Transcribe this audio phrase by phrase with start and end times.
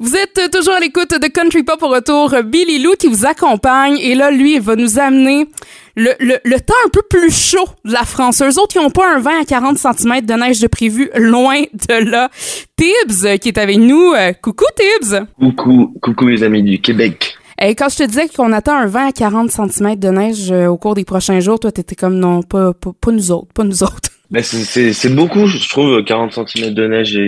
[0.00, 2.32] Vous êtes toujours à l'écoute de Country Pop au retour.
[2.44, 3.98] Billy Lou qui vous accompagne.
[3.98, 5.48] Et là, lui, il va nous amener
[5.96, 8.40] le, le, le temps un peu plus chaud de la France.
[8.40, 11.62] Eux autres, ils ont pas un 20 à 40 cm de neige de prévu loin
[11.62, 12.30] de là.
[12.76, 14.12] Tibbs qui est avec nous.
[14.12, 15.16] Euh, coucou Tibbs!
[15.36, 17.34] Coucou, coucou les amis du Québec.
[17.60, 20.68] Et quand je te disais qu'on attend un 20 à 40 cm de neige euh,
[20.68, 23.64] au cours des prochains jours, toi, t'étais comme non, pas, pas, pas nous autres, pas
[23.64, 24.10] nous autres.
[24.30, 27.18] Mais c'est beaucoup, je trouve, 40 cm de neige.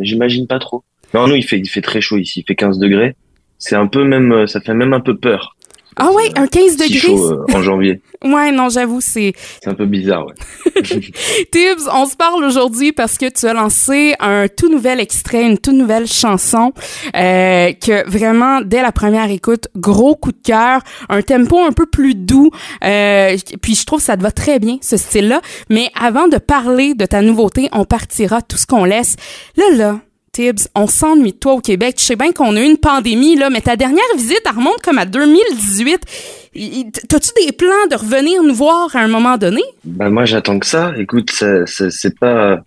[0.00, 0.82] J'imagine pas trop.
[1.14, 2.40] Non, nous, il fait, il fait très chaud ici.
[2.40, 3.16] Il fait 15 degrés.
[3.58, 5.56] C'est un peu même, ça fait même un peu peur.
[5.98, 6.98] Ah ouais, un 15 degrés.
[6.98, 8.02] chaud euh, en janvier.
[8.22, 9.32] ouais, non, j'avoue, c'est.
[9.62, 10.34] C'est un peu bizarre, ouais.
[10.82, 15.56] Tibbs, on se parle aujourd'hui parce que tu as lancé un tout nouvel extrait, une
[15.56, 16.74] toute nouvelle chanson,
[17.16, 21.86] euh, que vraiment, dès la première écoute, gros coup de cœur, un tempo un peu
[21.86, 22.50] plus doux,
[22.84, 25.40] euh, puis je trouve que ça te va très bien, ce style-là.
[25.70, 29.16] Mais avant de parler de ta nouveauté, on partira tout ce qu'on laisse.
[29.56, 30.00] Là, là,
[30.36, 31.96] Tibbs, on s'ennuie de toi au Québec.
[31.98, 34.82] Je sais bien qu'on a eu une pandémie, là, mais ta dernière visite, elle remonte
[34.82, 36.92] comme à 2018.
[37.08, 39.62] T'as-tu des plans de revenir nous voir à un moment donné?
[39.84, 40.92] Ben moi, j'attends que ça.
[40.98, 42.60] Écoute, c'est pas,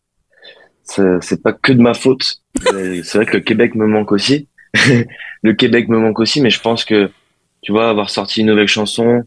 [0.84, 2.38] c'est pas que de ma faute.
[2.64, 4.48] c'est vrai que le Québec me manque aussi.
[5.44, 7.12] le Québec me manque aussi, mais je pense que,
[7.62, 9.22] tu vois, avoir sorti une nouvelle chanson,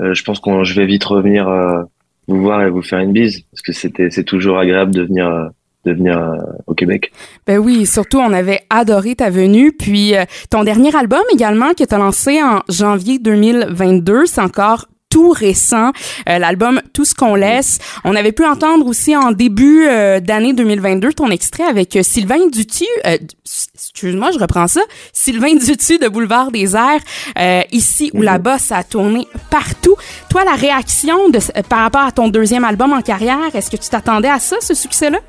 [0.00, 1.82] euh, je pense qu'on, je vais vite revenir euh,
[2.28, 5.26] vous voir et vous faire une bise, parce que c'était, c'est toujours agréable de venir.
[5.26, 5.48] Euh,
[5.84, 7.12] de venir euh, au Québec.
[7.46, 9.72] Ben oui, surtout on avait adoré ta venue.
[9.72, 14.86] Puis euh, ton dernier album également que tu as lancé en janvier 2022, c'est encore
[15.10, 15.92] tout récent,
[16.28, 17.78] euh, l'album Tout ce qu'on laisse.
[18.02, 19.86] On avait pu entendre aussi en début
[20.22, 24.80] d'année 2022 ton extrait avec Sylvain Dutu, excuse-moi, je reprends ça,
[25.12, 28.24] Sylvain Dutu de Boulevard des Airs, ici ou mhm.
[28.24, 29.94] là-bas, ça a tourné partout.
[30.30, 31.38] Toi, la réaction de,
[31.68, 34.74] par rapport à ton deuxième album en carrière, est-ce que tu t'attendais à ça, ce
[34.74, 35.20] succès-là?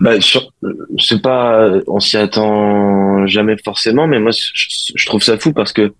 [0.00, 0.52] Bah, sur,
[0.98, 5.92] c'est pas, on s'y attend jamais forcément, mais moi, je, trouve ça fou parce que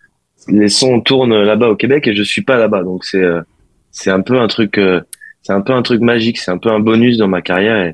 [0.46, 3.40] les sons tournent là-bas au Québec et je suis pas là-bas, donc c'est, euh,
[3.90, 5.00] c'est un peu un truc, euh,
[5.42, 7.92] c'est un peu un truc magique, c'est un peu un bonus dans ma carrière.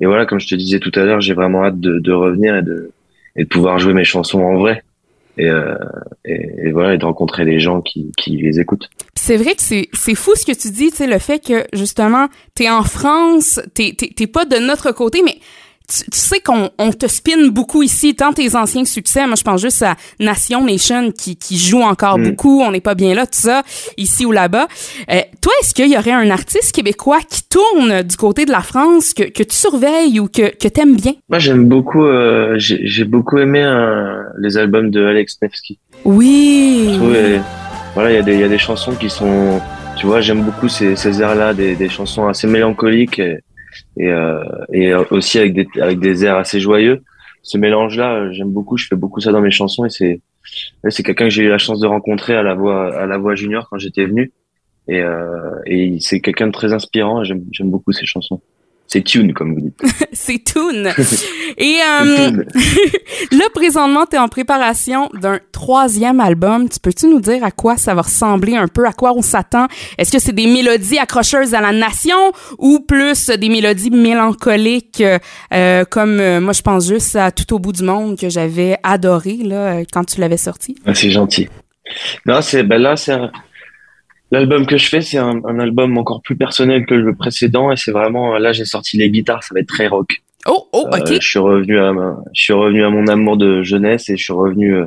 [0.00, 2.56] Et, voilà, comme je te disais tout à l'heure, j'ai vraiment hâte de, de revenir
[2.56, 2.90] et de,
[3.36, 4.82] et de pouvoir jouer mes chansons en vrai
[5.38, 5.76] et, euh,
[6.24, 8.88] et, et, voilà et de rencontrer les gens qui, qui les écoutent.
[9.14, 11.64] C'est vrai que c'est c'est fou ce que tu dis, tu sais le fait que
[11.72, 15.36] justement t'es en France, t'es t'es pas de notre côté, mais
[15.88, 19.26] tu, sais qu'on on te spinne beaucoup ici, tant tes anciens succès.
[19.26, 22.30] Moi, je pense juste à Nation Nation qui, qui joue encore mm.
[22.30, 22.60] beaucoup.
[22.62, 23.62] On n'est pas bien là, tout ça,
[23.96, 24.68] ici ou là-bas.
[25.10, 28.60] Euh, toi, est-ce qu'il y aurait un artiste québécois qui tourne du côté de la
[28.60, 31.14] France que, que tu surveilles ou que, que aimes bien?
[31.28, 35.78] Moi, j'aime beaucoup, euh, j'ai beaucoup aimé euh, les albums de Alex Nevsky.
[36.04, 36.96] Oui.
[37.94, 39.60] voilà, il y, a des, y a des chansons qui sont,
[39.96, 43.18] tu vois, j'aime beaucoup ces, ces airs-là, des, des chansons assez mélancoliques.
[43.18, 43.38] Et,
[43.96, 47.02] et, euh, et aussi avec des, avec des airs assez joyeux.
[47.42, 48.76] Ce mélange-là, j'aime beaucoup.
[48.76, 50.20] Je fais beaucoup ça dans mes chansons et c'est
[50.88, 53.34] c'est quelqu'un que j'ai eu la chance de rencontrer à la voix à la voix
[53.34, 54.32] junior quand j'étais venu
[54.88, 57.24] et, euh, et c'est quelqu'un de très inspirant.
[57.24, 58.40] J'aime beaucoup ses chansons.
[58.92, 59.82] C'est tune, comme vous dites.
[60.12, 60.92] c'est tune.
[61.56, 62.44] Et euh,
[63.32, 66.68] là, présentement, tu es en préparation d'un troisième album.
[66.68, 69.66] Tu peux-tu nous dire à quoi ça va ressembler un peu, à quoi on s'attend?
[69.96, 75.02] Est-ce que c'est des mélodies accrocheuses à la nation ou plus des mélodies mélancoliques
[75.54, 78.76] euh, comme euh, moi, je pense juste à Tout au bout du monde que j'avais
[78.82, 80.76] adoré là, quand tu l'avais sorti?
[80.84, 81.48] Ah, c'est gentil.
[82.26, 83.16] Non, c'est ben là, c'est
[84.32, 87.76] L'album que je fais, c'est un, un, album encore plus personnel que le précédent et
[87.76, 90.22] c'est vraiment là j'ai sorti les guitares, ça va être très rock.
[90.46, 91.10] Oh oh ok.
[91.10, 91.92] Euh, je suis revenu à
[92.32, 94.86] je suis revenu à mon amour de jeunesse et je suis revenu euh,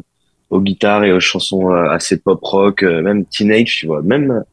[0.50, 4.44] aux guitares et aux chansons euh, assez pop rock, même teenage, tu vois, même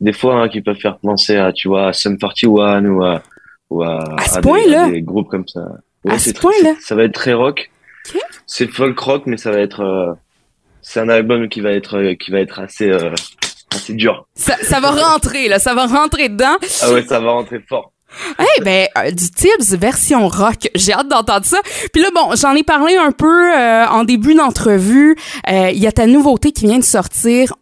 [0.00, 3.22] des fois hein, qui peuvent faire penser à tu vois à Sum 41 ou à
[3.68, 5.68] ou à, à, des, des, groupes comme ça.
[6.04, 6.30] Ouais, à ce.
[6.80, 7.70] Ça va être très rock.
[8.46, 10.16] C'est folk rock mais ça va être
[10.80, 12.90] c'est un album qui va être qui va être assez
[13.78, 14.26] c'est dur.
[14.34, 15.58] Ça, ça va rentrer, là.
[15.58, 16.56] Ça va rentrer dedans.
[16.82, 17.92] Ah ouais, ça va rentrer fort.
[18.38, 21.58] Eh ben euh, du Tibbs version rock, j'ai hâte d'entendre ça.
[21.92, 25.16] Puis là bon, j'en ai parlé un peu euh, en début d'entrevue.
[25.48, 27.54] Euh, il y a ta nouveauté qui vient de sortir.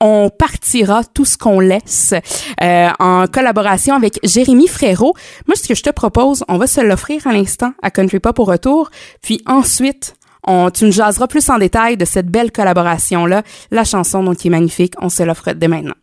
[0.00, 2.12] On partira tout ce qu'on laisse
[2.60, 5.14] en collaboration avec Jérémy Frérot.
[5.46, 8.38] Moi, ce que je te propose, on va se l'offrir à l'instant à Country Pop
[8.38, 8.90] au retour,
[9.22, 10.15] puis ensuite
[10.46, 13.42] on, tu nous jaseras plus en détail de cette belle collaboration-là.
[13.70, 15.94] La chanson, donc, qui est magnifique, on se l'offre dès maintenant.